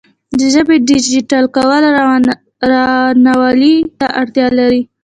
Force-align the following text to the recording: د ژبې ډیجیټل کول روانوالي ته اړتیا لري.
د 0.37 0.39
ژبې 0.53 0.77
ډیجیټل 0.89 1.45
کول 1.55 1.83
روانوالي 2.71 3.75
ته 3.99 4.07
اړتیا 4.21 4.47
لري. 4.59 4.81